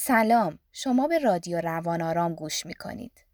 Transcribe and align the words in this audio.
سلام 0.00 0.58
شما 0.72 1.08
به 1.08 1.18
رادیو 1.18 1.60
روان 1.60 2.02
آرام 2.02 2.34
گوش 2.34 2.66
می 2.66 2.74
کنید. 2.74 3.24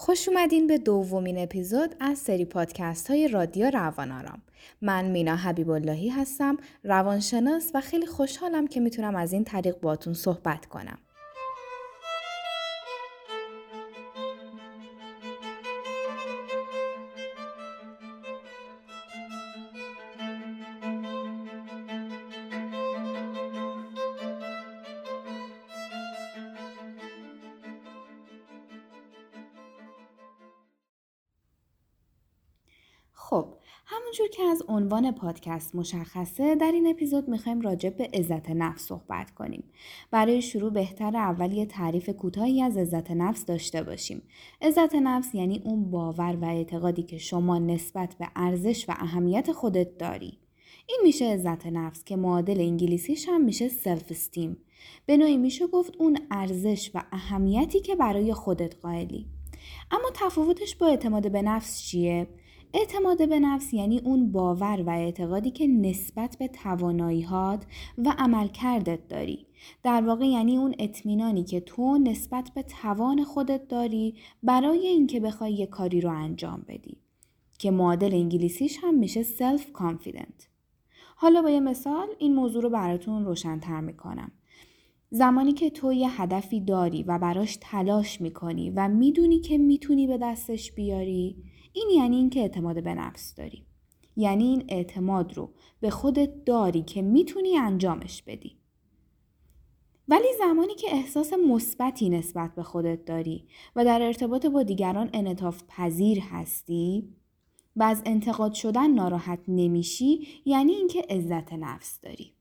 خوش 0.00 0.28
اومدین 0.28 0.66
به 0.66 0.78
دومین 0.78 1.38
اپیزود 1.38 1.94
از 2.00 2.18
سری 2.18 2.44
پادکست 2.44 3.10
های 3.10 3.28
رادیو 3.28 3.70
روان 3.70 4.12
آرام. 4.12 4.42
من 4.82 5.04
مینا 5.04 5.36
حبیب 5.36 5.70
اللهی 5.70 6.08
هستم 6.08 6.56
روانشناس 6.84 7.70
و 7.74 7.80
خیلی 7.80 8.06
خوشحالم 8.06 8.66
که 8.66 8.80
می‌تونم 8.80 9.16
از 9.16 9.32
این 9.32 9.44
طریق 9.44 9.80
باتون 9.80 10.14
صحبت 10.14 10.66
کنم. 10.66 10.98
خب 33.30 33.46
همونجور 33.86 34.28
که 34.28 34.42
از 34.42 34.62
عنوان 34.68 35.12
پادکست 35.12 35.74
مشخصه 35.74 36.54
در 36.54 36.72
این 36.72 36.86
اپیزود 36.86 37.28
می‌خوایم 37.28 37.60
راجع 37.60 37.90
به 37.90 38.10
عزت 38.14 38.50
نفس 38.50 38.86
صحبت 38.86 39.30
کنیم. 39.30 39.64
برای 40.10 40.42
شروع 40.42 40.70
بهتر 40.70 41.16
اول 41.16 41.52
یه 41.52 41.66
تعریف 41.66 42.08
کوتاهی 42.10 42.62
از 42.62 42.76
عزت 42.76 43.10
نفس 43.10 43.44
داشته 43.44 43.82
باشیم. 43.82 44.22
عزت 44.62 44.94
نفس 44.94 45.34
یعنی 45.34 45.62
اون 45.64 45.90
باور 45.90 46.36
و 46.40 46.44
اعتقادی 46.44 47.02
که 47.02 47.18
شما 47.18 47.58
نسبت 47.58 48.14
به 48.14 48.28
ارزش 48.36 48.88
و 48.88 48.92
اهمیت 48.98 49.52
خودت 49.52 49.98
داری. 49.98 50.38
این 50.86 51.00
میشه 51.02 51.24
عزت 51.24 51.66
نفس 51.66 52.04
که 52.04 52.16
معادل 52.16 52.60
انگلیسیش 52.60 53.28
هم 53.28 53.44
میشه 53.44 53.68
سلف 53.68 54.10
استیم. 54.10 54.56
به 55.06 55.16
نوعی 55.16 55.36
میشه 55.36 55.66
گفت 55.66 55.96
اون 55.98 56.18
ارزش 56.30 56.90
و 56.94 57.02
اهمیتی 57.12 57.80
که 57.80 57.96
برای 57.96 58.34
خودت 58.34 58.76
قائلی. 58.82 59.26
اما 59.90 60.10
تفاوتش 60.14 60.76
با 60.76 60.86
اعتماد 60.86 61.32
به 61.32 61.42
نفس 61.42 61.82
چیه؟ 61.82 62.26
اعتماد 62.74 63.28
به 63.28 63.40
نفس 63.40 63.74
یعنی 63.74 63.98
اون 63.98 64.32
باور 64.32 64.82
و 64.86 64.90
اعتقادی 64.90 65.50
که 65.50 65.66
نسبت 65.66 66.36
به 66.38 66.48
تواناییهات 66.48 67.66
و 67.98 68.14
عملکردت 68.18 69.08
داری. 69.08 69.46
در 69.82 70.02
واقع 70.02 70.26
یعنی 70.26 70.56
اون 70.56 70.74
اطمینانی 70.78 71.44
که 71.44 71.60
تو 71.60 71.98
نسبت 71.98 72.50
به 72.54 72.62
توان 72.62 73.24
خودت 73.24 73.68
داری 73.68 74.14
برای 74.42 74.86
اینکه 74.86 75.20
بخوای 75.20 75.52
یه 75.52 75.66
کاری 75.66 76.00
رو 76.00 76.10
انجام 76.10 76.64
بدی. 76.68 76.96
که 77.58 77.70
معادل 77.70 78.14
انگلیسیش 78.14 78.78
هم 78.82 78.98
میشه 78.98 79.22
self 79.22 79.62
confident. 79.78 80.44
حالا 81.16 81.42
با 81.42 81.50
یه 81.50 81.60
مثال 81.60 82.08
این 82.18 82.34
موضوع 82.34 82.62
رو 82.62 82.70
براتون 82.70 83.24
روشنتر 83.24 83.80
می‌کنم. 83.80 84.32
زمانی 85.10 85.52
که 85.52 85.70
تو 85.70 85.92
یه 85.92 86.22
هدفی 86.22 86.60
داری 86.60 87.02
و 87.02 87.18
براش 87.18 87.58
تلاش 87.60 88.20
می‌کنی 88.20 88.70
و 88.70 88.88
می‌دونی 88.88 89.40
که 89.40 89.58
می‌تونی 89.58 90.06
به 90.06 90.18
دستش 90.18 90.72
بیاری 90.72 91.36
این 91.78 91.90
یعنی 91.90 92.16
اینکه 92.16 92.40
اعتماد 92.40 92.84
به 92.84 92.94
نفس 92.94 93.34
داری. 93.34 93.66
یعنی 94.16 94.44
این 94.44 94.64
اعتماد 94.68 95.36
رو 95.36 95.50
به 95.80 95.90
خودت 95.90 96.44
داری 96.44 96.82
که 96.82 97.02
می‌تونی 97.02 97.56
انجامش 97.56 98.22
بدی. 98.22 98.58
ولی 100.08 100.28
زمانی 100.38 100.74
که 100.74 100.86
احساس 100.90 101.32
مثبتی 101.32 102.08
نسبت 102.08 102.54
به 102.54 102.62
خودت 102.62 103.04
داری 103.04 103.48
و 103.76 103.84
در 103.84 104.02
ارتباط 104.02 104.46
با 104.46 104.62
دیگران 104.62 105.10
انعطاف 105.12 105.62
پذیر 105.68 106.20
هستی 106.20 107.14
و 107.76 107.82
از 107.82 108.02
انتقاد 108.06 108.52
شدن 108.52 108.90
ناراحت 108.90 109.40
نمیشی 109.48 110.28
یعنی 110.44 110.72
اینکه 110.72 111.06
عزت 111.10 111.52
نفس 111.52 112.00
داری. 112.00 112.32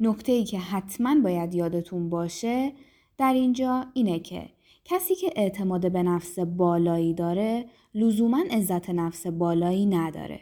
نکته 0.00 0.32
ای 0.32 0.44
که 0.44 0.58
حتما 0.58 1.20
باید 1.20 1.54
یادتون 1.54 2.10
باشه 2.10 2.72
در 3.18 3.32
اینجا 3.32 3.86
اینه 3.94 4.18
که 4.20 4.50
کسی 4.84 5.14
که 5.14 5.32
اعتماد 5.36 5.92
به 5.92 6.02
نفس 6.02 6.38
بالایی 6.38 7.14
داره 7.14 7.66
لزوما 7.94 8.44
عزت 8.50 8.90
نفس 8.90 9.26
بالایی 9.26 9.86
نداره. 9.86 10.40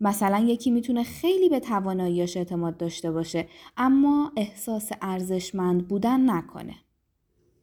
مثلا 0.00 0.38
یکی 0.38 0.70
می‌تونه 0.70 1.02
خیلی 1.02 1.48
به 1.48 1.60
تواناییاش 1.60 2.36
اعتماد 2.36 2.76
داشته 2.76 3.10
باشه 3.10 3.48
اما 3.76 4.32
احساس 4.36 4.90
ارزشمند 5.02 5.88
بودن 5.88 6.30
نکنه. 6.30 6.74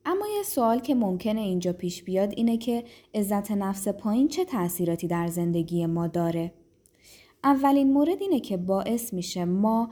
اما 0.05 0.25
یه 0.37 0.43
سوال 0.43 0.79
که 0.79 0.95
ممکنه 0.95 1.41
اینجا 1.41 1.73
پیش 1.73 2.03
بیاد 2.03 2.33
اینه 2.37 2.57
که 2.57 2.83
عزت 3.13 3.51
نفس 3.51 3.87
پایین 3.87 4.27
چه 4.27 4.45
تاثیراتی 4.45 5.07
در 5.07 5.27
زندگی 5.27 5.85
ما 5.85 6.07
داره؟ 6.07 6.53
اولین 7.43 7.93
مورد 7.93 8.21
اینه 8.21 8.39
که 8.39 8.57
باعث 8.57 9.13
میشه 9.13 9.45
ما 9.45 9.89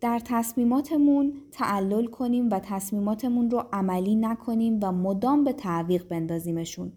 در 0.00 0.20
تصمیماتمون 0.24 1.32
تعلل 1.52 2.06
کنیم 2.06 2.50
و 2.50 2.60
تصمیماتمون 2.60 3.50
رو 3.50 3.64
عملی 3.72 4.14
نکنیم 4.14 4.78
و 4.82 4.92
مدام 4.92 5.44
به 5.44 5.52
تعویق 5.52 6.08
بندازیمشون. 6.08 6.92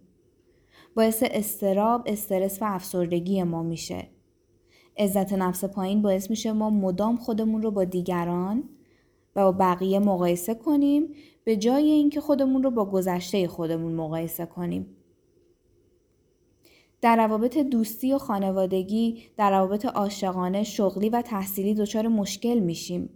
باعث 0.95 1.23
استراب، 1.31 2.03
استرس 2.05 2.61
و 2.61 2.65
افسردگی 2.65 3.43
ما 3.43 3.63
میشه. 3.63 4.07
عزت 4.97 5.33
نفس 5.33 5.65
پایین 5.65 6.01
باعث 6.01 6.29
میشه 6.29 6.51
ما 6.51 6.69
مدام 6.69 7.17
خودمون 7.17 7.61
رو 7.61 7.71
با 7.71 7.83
دیگران 7.83 8.63
و 9.35 9.43
با 9.43 9.51
بقیه 9.51 9.99
مقایسه 9.99 10.55
کنیم 10.55 11.13
به 11.43 11.57
جای 11.57 11.89
اینکه 11.89 12.21
خودمون 12.21 12.63
رو 12.63 12.71
با 12.71 12.85
گذشته 12.85 13.47
خودمون 13.47 13.93
مقایسه 13.93 14.45
کنیم. 14.45 14.95
در 17.01 17.15
روابط 17.15 17.57
دوستی 17.57 18.13
و 18.13 18.17
خانوادگی، 18.17 19.23
در 19.37 19.51
روابط 19.51 19.85
عاشقانه، 19.85 20.63
شغلی 20.63 21.09
و 21.09 21.21
تحصیلی 21.21 21.73
دچار 21.73 22.07
مشکل 22.07 22.59
میشیم. 22.59 23.09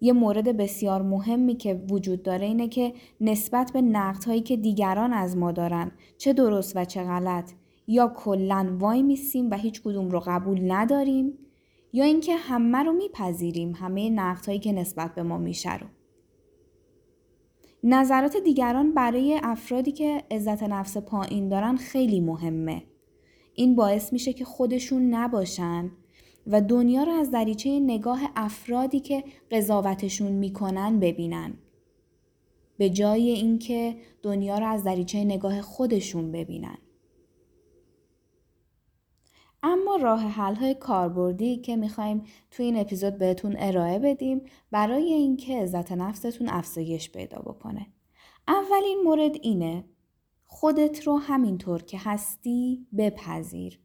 یه 0.00 0.12
مورد 0.12 0.56
بسیار 0.56 1.02
مهمی 1.02 1.56
که 1.56 1.74
وجود 1.90 2.22
داره 2.22 2.46
اینه 2.46 2.68
که 2.68 2.92
نسبت 3.20 3.72
به 3.72 3.82
نقدهایی 3.82 4.40
که 4.40 4.56
دیگران 4.56 5.12
از 5.12 5.36
ما 5.36 5.52
دارن 5.52 5.92
چه 6.18 6.32
درست 6.32 6.76
و 6.76 6.84
چه 6.84 7.02
غلط 7.02 7.52
یا 7.86 8.08
کلا 8.16 8.76
وای 8.78 9.02
میسیم 9.02 9.50
و 9.50 9.54
هیچ 9.54 9.82
کدوم 9.82 10.10
رو 10.10 10.22
قبول 10.26 10.72
نداریم 10.72 11.38
یا 11.92 12.04
اینکه 12.04 12.36
همه 12.36 12.78
رو 12.78 12.92
میپذیریم 12.92 13.72
همه 13.72 14.10
نقدهایی 14.10 14.58
که 14.58 14.72
نسبت 14.72 15.14
به 15.14 15.22
ما 15.22 15.38
میشه 15.38 15.76
رو. 15.76 15.86
نظرات 17.84 18.36
دیگران 18.36 18.94
برای 18.94 19.40
افرادی 19.42 19.92
که 19.92 20.22
عزت 20.30 20.62
نفس 20.62 20.96
پایین 20.96 21.48
دارن 21.48 21.76
خیلی 21.76 22.20
مهمه. 22.20 22.82
این 23.54 23.74
باعث 23.74 24.12
میشه 24.12 24.32
که 24.32 24.44
خودشون 24.44 25.14
نباشن 25.14 25.90
و 26.46 26.60
دنیا 26.60 27.02
رو 27.02 27.12
از 27.12 27.30
دریچه 27.30 27.80
نگاه 27.80 28.20
افرادی 28.36 29.00
که 29.00 29.24
قضاوتشون 29.50 30.32
می‌کنن 30.32 31.00
ببینن. 31.00 31.54
به 32.78 32.90
جای 32.90 33.30
اینکه 33.30 33.96
دنیا 34.22 34.58
رو 34.58 34.66
از 34.66 34.84
دریچه 34.84 35.24
نگاه 35.24 35.60
خودشون 35.60 36.32
ببینن. 36.32 36.78
اما 39.62 39.96
راه 39.96 40.20
حل 40.20 40.54
های 40.54 40.74
کاربردی 40.74 41.56
که 41.56 41.76
می‌خوایم 41.76 42.22
تو 42.50 42.62
این 42.62 42.76
اپیزود 42.76 43.18
بهتون 43.18 43.56
ارائه 43.58 43.98
بدیم 43.98 44.42
برای 44.70 45.12
اینکه 45.12 45.58
عزت 45.58 45.92
نفستون 45.92 46.48
افزایش 46.48 47.10
پیدا 47.10 47.38
بکنه. 47.38 47.86
اولین 48.48 49.02
مورد 49.04 49.36
اینه 49.42 49.84
خودت 50.46 51.06
رو 51.06 51.18
همینطور 51.18 51.82
که 51.82 51.98
هستی 52.00 52.86
بپذیر. 52.98 53.78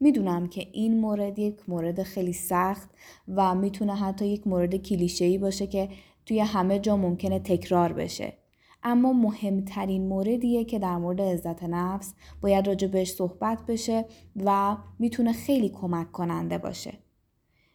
می‌دونم 0.00 0.46
که 0.46 0.66
این 0.72 1.00
مورد 1.00 1.38
یک 1.38 1.68
مورد 1.68 2.02
خیلی 2.02 2.32
سخت 2.32 2.90
و 3.28 3.54
می‌تونه 3.54 3.94
حتی 3.94 4.26
یک 4.26 4.46
مورد 4.46 4.76
کلیشه‌ای 4.76 5.38
باشه 5.38 5.66
که 5.66 5.88
توی 6.26 6.40
همه 6.40 6.78
جا 6.78 6.96
ممکنه 6.96 7.38
تکرار 7.38 7.92
بشه. 7.92 8.39
اما 8.82 9.12
مهمترین 9.12 10.08
موردیه 10.08 10.64
که 10.64 10.78
در 10.78 10.96
مورد 10.96 11.20
عزت 11.20 11.62
نفس 11.62 12.14
باید 12.40 12.66
راجع 12.66 12.88
بهش 12.88 13.12
صحبت 13.12 13.66
بشه 13.66 14.04
و 14.44 14.76
می‌تونه 14.98 15.32
خیلی 15.32 15.68
کمک 15.68 16.12
کننده 16.12 16.58
باشه. 16.58 16.92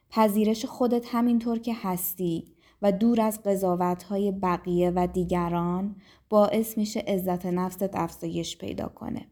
پذیرش 0.10 0.66
خودت 0.66 1.06
همینطور 1.08 1.60
که 1.60 1.74
هستی 1.76 2.56
و 2.82 2.92
دور 2.92 3.22
از 3.22 3.44
قضاوت 3.44 4.04
های 4.04 4.32
بقیه 4.32 4.92
و 4.96 5.08
دیگران 5.08 5.96
باعث 6.30 6.78
میشه 6.78 7.00
عزت 7.00 7.46
نفست 7.46 7.90
افزایش 7.94 8.58
پیدا 8.58 8.88
کنه. 8.88 9.26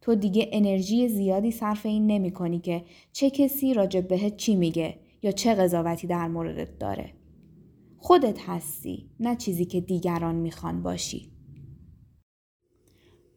تو 0.00 0.14
دیگه 0.14 0.48
انرژی 0.52 1.08
زیادی 1.08 1.50
صرف 1.50 1.86
این 1.86 2.06
نمی 2.06 2.30
کنی 2.30 2.58
که 2.58 2.84
چه 3.12 3.30
کسی 3.30 3.74
راجع 3.74 4.00
بهت 4.00 4.36
چی 4.36 4.56
میگه 4.56 4.98
یا 5.22 5.30
چه 5.30 5.54
قضاوتی 5.54 6.06
در 6.06 6.28
موردت 6.28 6.78
داره. 6.78 7.12
خودت 8.06 8.48
هستی 8.48 9.10
نه 9.20 9.36
چیزی 9.36 9.64
که 9.64 9.80
دیگران 9.80 10.34
می‌خوان 10.34 10.82
باشی. 10.82 11.32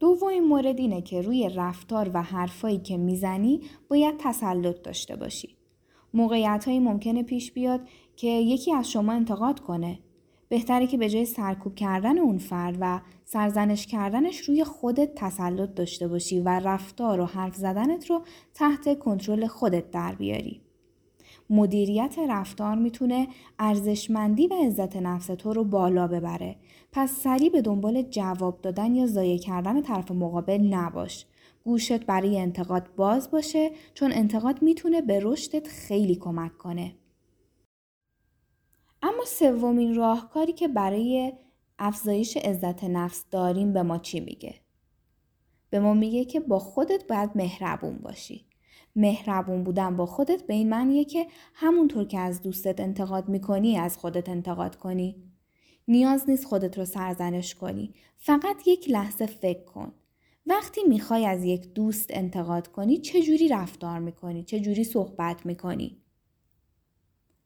دومین 0.00 0.44
مورد 0.44 0.78
اینه 0.78 1.02
که 1.02 1.22
روی 1.22 1.50
رفتار 1.56 2.10
و 2.14 2.22
حرفایی 2.22 2.78
که 2.78 2.96
می‌زنی 2.96 3.60
باید 3.90 4.14
تسلط 4.18 4.82
داشته 4.82 5.16
باشی. 5.16 5.56
موقعیت 6.14 6.64
هایی 6.66 6.80
ممکنه 6.80 7.22
پیش 7.22 7.52
بیاد 7.52 7.80
که 8.16 8.26
یکی 8.26 8.72
از 8.72 8.90
شما 8.90 9.12
انتقاد 9.12 9.60
کنه. 9.60 9.98
بهتره 10.48 10.86
که 10.86 10.98
به 10.98 11.10
جای 11.10 11.24
سرکوب 11.24 11.74
کردن 11.74 12.18
اون 12.18 12.38
فرد 12.38 12.78
و 12.80 13.00
سرزنش 13.24 13.86
کردنش 13.86 14.38
روی 14.38 14.64
خودت 14.64 15.14
تسلط 15.14 15.74
داشته 15.74 16.08
باشی 16.08 16.40
و 16.40 16.48
رفتار 16.48 17.20
و 17.20 17.24
حرف 17.24 17.54
زدنت 17.54 18.10
رو 18.10 18.22
تحت 18.54 18.98
کنترل 18.98 19.46
خودت 19.46 19.90
در 19.90 20.14
بیاری. 20.14 20.67
مدیریت 21.50 22.16
رفتار 22.28 22.74
می‌تونه 22.74 23.28
ارزشمندی 23.58 24.46
و 24.46 24.54
عزت 24.54 24.96
نفس 24.96 25.26
تو 25.26 25.52
رو 25.52 25.64
بالا 25.64 26.06
ببره. 26.06 26.56
پس 26.92 27.10
سریع 27.10 27.50
به 27.50 27.62
دنبال 27.62 28.02
جواب 28.02 28.60
دادن 28.60 28.94
یا 28.94 29.06
ضایع 29.06 29.38
کردن 29.38 29.82
طرف 29.82 30.10
مقابل 30.10 30.60
نباش. 30.60 31.26
گوشت 31.64 32.06
برای 32.06 32.38
انتقاد 32.38 32.94
باز 32.96 33.30
باشه 33.30 33.70
چون 33.94 34.12
انتقاد 34.12 34.62
می‌تونه 34.62 35.00
به 35.00 35.20
رشدت 35.22 35.68
خیلی 35.68 36.16
کمک 36.16 36.58
کنه. 36.58 36.94
اما 39.02 39.24
سومین 39.26 39.94
راهکاری 39.94 40.52
که 40.52 40.68
برای 40.68 41.32
افزایش 41.78 42.36
عزت 42.36 42.84
نفس 42.84 43.24
داریم 43.30 43.72
به 43.72 43.82
ما 43.82 43.98
چی 43.98 44.20
میگه؟ 44.20 44.54
به 45.70 45.80
ما 45.80 45.94
میگه 45.94 46.24
که 46.24 46.40
با 46.40 46.58
خودت 46.58 47.06
باید 47.06 47.30
مهربون 47.34 47.98
باشی. 47.98 48.47
مهربون 48.96 49.64
بودن 49.64 49.96
با 49.96 50.06
خودت 50.06 50.46
به 50.46 50.54
این 50.54 50.68
معنیه 50.68 51.04
که 51.04 51.26
همونطور 51.54 52.04
که 52.04 52.18
از 52.18 52.42
دوستت 52.42 52.80
انتقاد 52.80 53.28
می‌کنی 53.28 53.76
از 53.76 53.98
خودت 53.98 54.28
انتقاد 54.28 54.76
کنی. 54.76 55.22
نیاز 55.88 56.30
نیست 56.30 56.44
خودت 56.44 56.78
رو 56.78 56.84
سرزنش 56.84 57.54
کنی. 57.54 57.94
فقط 58.16 58.68
یک 58.68 58.90
لحظه 58.90 59.26
فکر 59.26 59.64
کن. 59.64 59.92
وقتی 60.46 60.80
می‌خوای 60.88 61.26
از 61.26 61.44
یک 61.44 61.72
دوست 61.72 62.06
انتقاد 62.10 62.68
کنی 62.68 62.98
چجوری 62.98 63.48
رفتار 63.48 63.98
می‌کنی؟ 63.98 64.44
چجوری 64.44 64.84
صحبت 64.84 65.46
می‌کنی؟ 65.46 66.02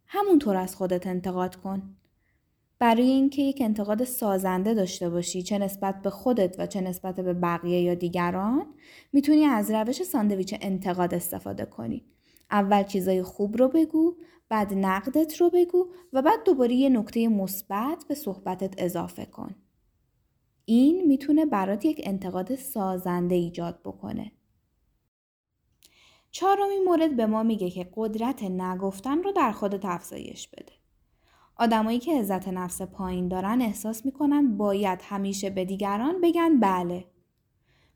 همونطور 0.06 0.56
از 0.56 0.76
خودت 0.76 1.06
انتقاد 1.06 1.56
کن. 1.56 1.96
برای 2.82 3.10
اینکه 3.10 3.42
یک 3.42 3.58
انتقاد 3.60 4.04
سازنده 4.04 4.74
داشته 4.74 5.10
باشی 5.10 5.42
چه 5.42 5.58
نسبت 5.58 6.02
به 6.02 6.10
خودت 6.10 6.56
و 6.58 6.66
چه 6.66 6.80
نسبت 6.80 7.20
به 7.20 7.34
بقیه 7.34 7.80
یا 7.80 7.94
دیگران 7.94 8.66
می‌تونی 9.12 9.44
از 9.44 9.70
روش 9.70 10.02
ساندویچ 10.02 10.54
انتقاد 10.60 11.14
استفاده 11.14 11.64
کنی. 11.64 12.04
اول 12.50 12.82
چیزای 12.82 13.22
خوب 13.22 13.56
رو 13.56 13.68
بگو 13.68 14.16
بعد 14.48 14.74
نقدت 14.74 15.40
رو 15.40 15.50
بگو 15.50 15.86
و 16.12 16.22
بعد 16.22 16.44
دوباره 16.44 16.74
یه 16.74 16.88
نکته 16.88 17.28
مثبت 17.28 18.04
به 18.08 18.14
صحبتت 18.14 18.74
اضافه 18.78 19.24
کن. 19.24 19.54
این 20.64 21.06
می‌تونه 21.06 21.46
برات 21.46 21.84
یک 21.84 22.00
انتقاد 22.04 22.54
سازنده 22.54 23.34
ایجاد 23.34 23.80
بکنه. 23.84 24.32
چهارمین 26.30 26.84
مورد 26.84 27.16
به 27.16 27.26
ما 27.26 27.42
میگه 27.42 27.70
که 27.70 27.90
قدرت 27.96 28.42
نگفتن 28.42 29.22
رو 29.22 29.32
در 29.32 29.52
خودت 29.52 29.84
افزایش 29.84 30.48
بده. 30.48 30.81
آدمایی 31.62 31.98
که 31.98 32.18
عزت 32.18 32.48
نفس 32.48 32.82
پایین 32.82 33.28
دارن 33.28 33.62
احساس 33.62 34.06
می‌کنن 34.06 34.56
باید 34.56 34.98
همیشه 35.02 35.50
به 35.50 35.64
دیگران 35.64 36.20
بگن 36.20 36.60
بله. 36.60 37.04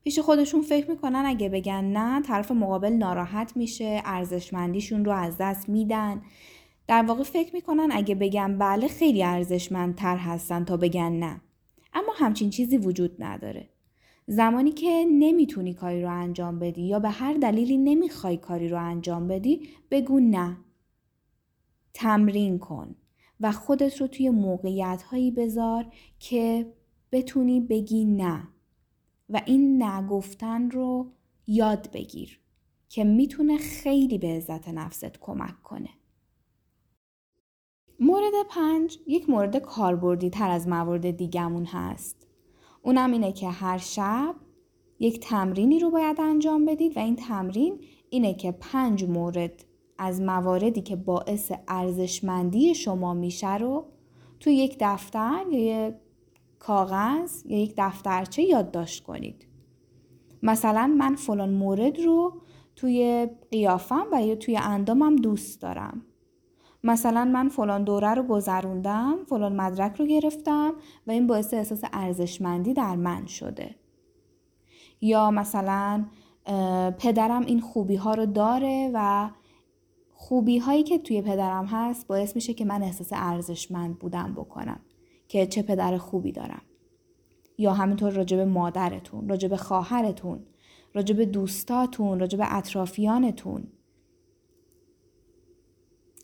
پیش 0.04 0.18
خودشون 0.18 0.62
فکر 0.62 0.90
می‌کنن 0.90 1.22
اگه 1.26 1.48
بگن 1.48 1.84
نه 1.84 2.22
طرف 2.22 2.50
مقابل 2.50 2.92
ناراحت 2.92 3.56
میشه 3.56 4.02
ارزشمندیشون 4.04 5.04
رو 5.04 5.12
از 5.12 5.36
دست 5.40 5.68
میدن. 5.68 6.22
در 6.88 7.02
واقع 7.02 7.22
فکر 7.22 7.54
می‌کنن 7.54 7.88
اگه 7.92 8.14
بگن 8.14 8.58
بله 8.58 8.88
خیلی 8.88 9.22
ارزشمندتر 9.22 10.16
هستن 10.16 10.64
تا 10.64 10.76
بگن 10.76 11.12
نه. 11.12 11.40
اما 11.94 12.12
همچین 12.16 12.50
چیزی 12.50 12.76
وجود 12.76 13.22
نداره. 13.22 13.68
زمانی 14.26 14.72
که 14.72 15.06
نمی‌تونی 15.12 15.74
کاری 15.74 16.02
رو 16.02 16.10
انجام 16.10 16.58
بدی 16.58 16.82
یا 16.82 16.98
به 16.98 17.10
هر 17.10 17.32
دلیلی 17.34 17.78
نمی‌خوای 17.78 18.36
کاری 18.36 18.68
رو 18.68 18.78
انجام 18.80 19.28
بدی 19.28 19.68
بگو 19.90 20.20
نه. 20.20 20.56
تمرین 21.94 22.58
کن. 22.58 22.96
و 23.40 23.52
خودت 23.52 24.00
رو 24.00 24.06
توی 24.06 24.30
موقعیت 24.30 25.02
هایی 25.02 25.30
بذار 25.30 25.86
که 26.18 26.72
بتونی 27.12 27.60
بگی 27.60 28.04
نه 28.04 28.48
و 29.28 29.42
این 29.46 29.82
نگفتن 29.82 30.70
رو 30.70 31.12
یاد 31.46 31.90
بگیر 31.92 32.40
که 32.88 33.04
می‌تونه 33.04 33.58
خیلی 33.58 34.18
به 34.18 34.28
عزت 34.28 34.68
نفست 34.68 35.20
کمک 35.20 35.62
کنه. 35.62 35.90
مورد 38.00 38.32
پنج 38.50 38.98
یک 39.06 39.30
مورد 39.30 39.56
کاربردی 39.56 40.30
تر 40.30 40.50
از 40.50 40.68
موارد 40.68 41.10
دیگمون 41.10 41.64
هست. 41.64 42.26
اونم 42.82 43.12
اینه 43.12 43.32
که 43.32 43.48
هر 43.48 43.78
شب 43.78 44.34
یک 44.98 45.20
تمرینی 45.20 45.80
رو 45.80 45.90
باید 45.90 46.20
انجام 46.20 46.64
بدید 46.64 46.96
و 46.96 47.00
این 47.00 47.16
تمرین 47.16 47.80
اینه 48.10 48.34
که 48.34 48.52
پنج 48.52 49.04
مورد 49.04 49.64
از 49.98 50.20
مواردی 50.20 50.82
که 50.82 50.96
باعث 50.96 51.52
ارزشمندی 51.68 52.74
شما 52.74 53.14
میشه 53.14 53.56
رو 53.56 53.86
تو 54.40 54.50
یک 54.50 54.76
دفتر 54.80 55.44
یا 55.50 55.88
یک 55.88 55.94
کاغذ 56.58 57.46
یا 57.46 57.58
یک 57.58 57.74
دفترچه 57.78 58.42
یادداشت 58.42 59.02
کنید. 59.02 59.46
مثلا 60.42 60.94
من 60.98 61.14
فلان 61.14 61.50
مورد 61.50 62.00
رو 62.00 62.32
توی 62.76 63.28
قیافم 63.50 64.06
و 64.12 64.26
یا 64.26 64.34
توی 64.34 64.56
اندامم 64.56 65.16
دوست 65.16 65.62
دارم. 65.62 66.02
مثلا 66.84 67.24
من 67.24 67.48
فلان 67.48 67.84
دوره 67.84 68.14
رو 68.14 68.22
گذروندم، 68.22 69.16
فلان 69.28 69.56
مدرک 69.56 69.96
رو 69.96 70.06
گرفتم 70.06 70.72
و 71.06 71.10
این 71.10 71.26
باعث 71.26 71.54
احساس 71.54 71.80
ارزشمندی 71.92 72.74
در 72.74 72.96
من 72.96 73.26
شده. 73.26 73.74
یا 75.00 75.30
مثلا 75.30 76.04
پدرم 76.98 77.46
این 77.46 77.60
خوبی 77.60 77.96
ها 77.96 78.14
رو 78.14 78.26
داره 78.26 78.90
و 78.94 79.30
خوبی 80.18 80.58
هایی 80.58 80.82
که 80.82 80.98
توی 80.98 81.22
پدرم 81.22 81.66
هست 81.66 82.06
باعث 82.06 82.34
میشه 82.34 82.54
که 82.54 82.64
من 82.64 82.82
احساس 82.82 83.08
ارزشمند 83.12 83.98
بودم 83.98 84.32
بکنم 84.32 84.80
که 85.28 85.46
چه 85.46 85.62
پدر 85.62 85.98
خوبی 85.98 86.32
دارم. 86.32 86.62
یا 87.58 87.72
همینطور 87.72 88.12
راجب 88.12 88.38
مادرتون 88.38 89.28
راجب 89.28 89.56
خواهرتون 89.56 90.46
راجب 90.94 91.22
دوستاتون 91.22 92.20
راجب 92.20 92.38
اطرافیانتون. 92.42 93.66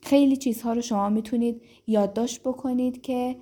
خیلی 0.03 0.37
چیزها 0.37 0.73
رو 0.73 0.81
شما 0.81 1.09
می‌تونید 1.09 1.63
یادداشت 1.87 2.41
بکنید 2.41 3.03
که 3.03 3.37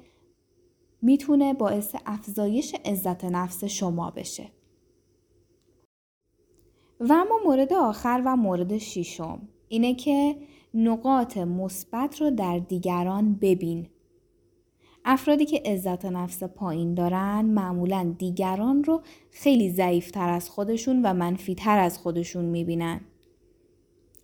می‌تونه 1.03 1.55
باعث 1.55 1.97
افزایش 2.07 2.75
عزت 2.85 3.25
نفس 3.25 3.65
شما 3.65 4.11
بشه. 4.11 4.51
و 7.01 7.13
اما 7.13 7.39
مورد 7.45 7.73
آخر 7.73 8.23
و 8.27 8.37
مورد 8.37 8.79
شیشم 8.79 9.49
اینه 9.73 9.95
که 9.95 10.37
نقاط 10.75 11.39
مثبت 11.39 12.21
رو 12.21 12.31
در 12.31 12.59
دیگران 12.59 13.35
ببین. 13.35 13.87
افرادی 15.05 15.45
که 15.45 15.63
عزت 15.65 16.05
نفس 16.05 16.43
پایین 16.43 16.95
دارن 16.95 17.45
معمولا 17.45 18.15
دیگران 18.19 18.85
رو 18.85 19.03
خیلی 19.31 19.71
ضعیفتر 19.71 20.29
از 20.29 20.51
خودشون 20.51 21.03
و 21.03 21.15
منفیتر 21.15 21.79
از 21.79 21.99
خودشون 21.99 22.45
می‌بینن. 22.45 23.01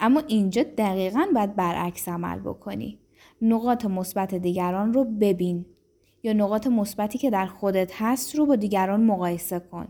اما 0.00 0.22
اینجا 0.28 0.62
دقیقا 0.62 1.26
باید 1.34 1.56
برعکس 1.56 2.08
عمل 2.08 2.38
بکنی. 2.38 2.98
نقاط 3.42 3.84
مثبت 3.84 4.34
دیگران 4.34 4.92
رو 4.92 5.04
ببین 5.04 5.66
یا 6.22 6.32
نقاط 6.32 6.66
مثبتی 6.66 7.18
که 7.18 7.30
در 7.30 7.46
خودت 7.46 7.92
هست 7.94 8.36
رو 8.36 8.46
با 8.46 8.56
دیگران 8.56 9.04
مقایسه 9.04 9.58
کن 9.58 9.88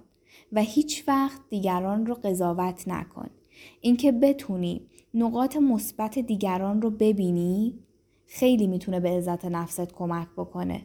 و 0.53 0.61
هیچ 0.61 1.05
وقت 1.09 1.41
دیگران 1.51 2.07
رو 2.07 2.15
قضاوت 2.15 2.89
نکن. 2.89 3.31
اینکه 3.81 4.13
بتونی 4.13 4.87
نقاط 5.17 5.57
مثبت 5.57 6.19
دیگران 6.19 6.83
رو 6.83 6.91
ببینی 6.91 7.79
خیلی 8.27 8.67
می‌تونه 8.67 9.01
به 9.01 9.11
عزت 9.11 9.45
نفست 9.45 9.93
کمک 9.93 10.29
بکنه. 10.37 10.83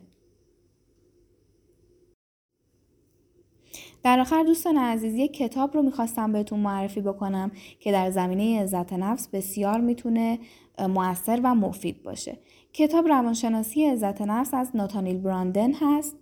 در 4.03 4.19
آخر 4.19 4.43
دوستان 4.43 4.77
عزیز 4.77 5.13
یک 5.15 5.33
کتاب 5.33 5.73
رو 5.73 5.81
می‌خواستم 5.81 6.31
بهتون 6.31 6.59
معرفی 6.59 7.01
بکنم 7.01 7.51
که 7.79 7.91
در 7.91 8.11
زمینه 8.11 8.61
عزت 8.61 8.93
نفس 8.93 9.27
بسیار 9.27 9.79
می‌تونه 9.79 10.39
موثر 10.79 11.41
و 11.43 11.55
مفید 11.55 12.03
باشه. 12.03 12.37
کتاب 12.73 13.07
روانشناسی 13.07 13.85
عزت 13.85 14.21
نفس 14.21 14.53
از 14.53 14.75
ناتانیل 14.75 15.17
براندن 15.17 15.73
هست. 15.73 16.15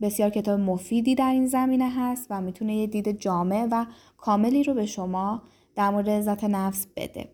بسیار 0.00 0.30
کتاب 0.30 0.60
مفیدی 0.60 1.14
در 1.14 1.32
این 1.32 1.46
زمینه 1.46 1.90
هست 1.90 2.26
و 2.30 2.40
می‌تونه 2.40 2.76
یه 2.76 2.86
دید 2.86 3.20
جامع 3.20 3.68
و 3.70 3.86
کاملی 4.16 4.62
رو 4.62 4.74
به 4.74 4.86
شما 4.86 5.42
در 5.76 5.90
مورد 5.90 6.10
عزت 6.10 6.44
نفس 6.44 6.86
بده. 6.96 7.28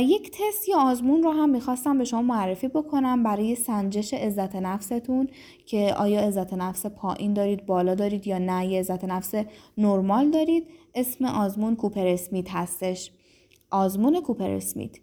یک 0.00 0.30
تست 0.30 0.68
یا 0.68 0.78
آزمون 0.78 1.22
رو 1.22 1.30
هم 1.30 1.50
می‌خواستم 1.50 1.98
به 1.98 2.04
شما 2.04 2.22
معرفی 2.22 2.68
بکنم 2.68 3.22
برای 3.22 3.54
سنجش 3.54 4.14
عزت 4.14 4.56
نفستون 4.56 5.28
که 5.66 5.94
آیا 5.94 6.20
عزت 6.20 6.54
نفس 6.54 6.86
پایین 6.86 7.34
دارید 7.34 7.66
بالا 7.66 7.94
دارید 7.94 8.26
یا 8.26 8.38
نه 8.38 8.66
یه 8.66 8.80
عزت 8.80 9.04
نفس 9.04 9.34
نرمال 9.78 10.30
دارید. 10.30 10.66
اسم 10.94 11.24
آزمون 11.24 11.76
کوپر 11.76 12.06
اسمیت 12.06 12.50
هستش. 12.50 13.10
آزمون 13.70 14.20
کوپر 14.20 14.50
اسمیت. 14.50 14.96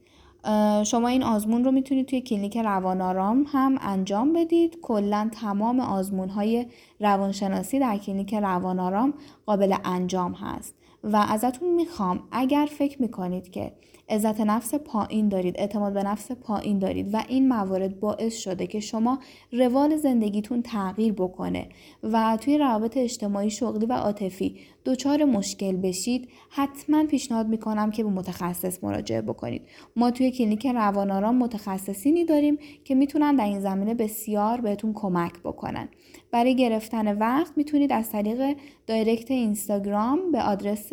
شما 0.83 1.07
این 1.07 1.23
آزمون 1.23 1.63
رو 1.63 1.71
می‌تونید 1.71 2.05
توی 2.05 2.21
کلینیک 2.21 2.57
روانارام 2.57 3.45
هم 3.47 3.77
انجام 3.81 4.33
بدید. 4.33 4.77
کلا 4.81 5.29
تمام 5.41 5.79
آزمون 5.79 6.29
های 6.29 6.65
روانشناسی 6.99 7.79
در 7.79 7.97
کلینیک 7.97 8.33
روانارام 8.33 9.13
قابل 9.45 9.75
انجام 9.85 10.33
هست. 10.33 10.75
و 11.03 11.15
ازتون 11.29 11.73
می‌خوام 11.73 12.23
اگر 12.31 12.67
فکر 12.77 13.01
می‌کنید 13.01 13.51
که 13.51 13.71
عزت 14.09 14.41
نفس 14.41 14.75
پایین 14.75 15.29
دارید 15.29 15.55
اعتماد 15.57 15.93
به 15.93 16.03
نفس 16.03 16.31
پایین 16.31 16.79
دارید 16.79 17.13
و 17.13 17.23
این 17.27 17.47
موارد 17.47 17.99
باعث 17.99 18.37
شده 18.37 18.67
که 18.67 18.79
شما 18.79 19.19
روال 19.51 19.97
زندگیتون 19.97 20.61
تغییر 20.61 21.13
بکنه 21.13 21.69
و 22.03 22.37
توی 22.41 22.57
روابط 22.57 22.97
اجتماعی 22.97 23.49
شغلی 23.49 23.85
و 23.85 23.93
عاطفی 23.93 24.57
دچار 24.85 25.23
مشکل 25.23 25.75
بشید. 25.75 26.29
حتما 26.49 27.05
پیشنهاد 27.05 27.47
می‌کنم 27.47 27.91
که 27.91 28.03
به 28.03 28.09
متخصص 28.09 28.83
مراجعه 28.83 29.21
بکنید. 29.21 29.61
ما 29.95 30.11
توی 30.11 30.31
کلینیک 30.31 30.67
روانارام 30.67 31.37
متخصصینی 31.37 32.25
داریم 32.25 32.57
که 32.83 32.95
می‌تونن 32.95 33.35
در 33.35 33.45
این 33.45 33.59
زمینه 33.59 33.93
بسیار 33.93 34.61
بهتون 34.61 34.93
کمک 34.93 35.33
بکنن. 35.43 35.89
برای 36.31 36.55
گرفتن 36.55 37.17
وقت 37.17 37.57
می‌تونید 37.57 37.91
از 37.91 38.09
طریق 38.09 38.55
direct 38.87 39.31
اینستاگرام 39.31 40.31
به 40.31 40.41
آدرس 40.41 40.89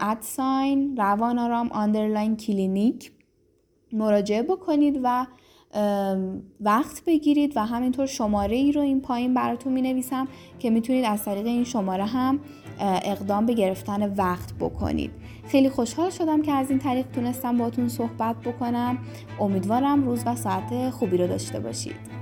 at 0.00 0.32
sign 0.32 0.96
روانارام 0.96 1.68
underline 1.68 2.36
کلینیک. 2.36 3.12
مراجعه 3.92 4.42
بکنید 4.42 5.00
و 5.02 5.26
وقت 6.60 7.04
بگیرید 7.06 7.56
و 7.56 7.66
همینطور 7.66 8.06
شماره 8.06 8.56
ای 8.56 8.72
رو 8.72 8.80
این 8.80 9.00
پایین 9.00 9.34
براتون 9.34 9.72
می 9.72 9.82
نویسم 9.82 10.28
که 10.58 10.70
می‌تونید 10.70 11.04
از 11.04 11.24
طریق 11.24 11.46
این 11.46 11.64
شماره 11.64 12.04
هم 12.04 12.40
اقدام 12.80 13.46
به 13.46 13.54
گرفتن 13.54 14.14
وقت 14.14 14.52
بکنید. 14.54 15.10
خیلی 15.48 15.68
خوشحال 15.68 16.10
شدم 16.10 16.42
که 16.42 16.52
از 16.52 16.70
این 16.70 16.78
طریق 16.78 17.06
تونستم 17.06 17.58
باتون 17.58 17.88
صحبت 17.88 18.36
بکنم. 18.36 18.98
امیدوارم 19.40 20.04
روز 20.04 20.22
و 20.26 20.36
ساعت 20.36 20.90
خوبی 20.90 21.16
رو 21.16 21.26
داشته 21.26 21.60
باشید. 21.60 22.15